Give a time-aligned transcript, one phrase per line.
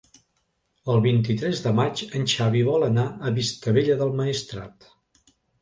[0.93, 4.93] El vint-i-tres de maig en Xavi vol anar a Vistabella del Maestrat.